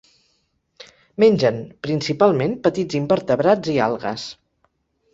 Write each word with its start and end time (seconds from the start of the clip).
Mengen, 1.25 1.61
principalment, 1.89 2.57
petits 2.67 3.01
invertebrats 3.03 3.75
i 3.79 3.81
algues. 3.91 4.29